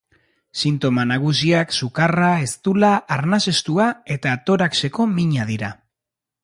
Sintoma 0.61 1.03
nagusiak 1.09 1.75
sukarra, 1.81 2.31
eztula, 2.47 2.91
arnasestua 3.17 3.93
eta 4.17 4.35
toraxeko 4.49 5.11
mina 5.19 5.49
dira. 5.55 5.75